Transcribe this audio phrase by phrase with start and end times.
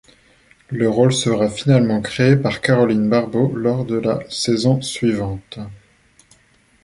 [0.69, 5.59] Le rôle sera finalement créé par Caroline Barbot lors de la saison suivante.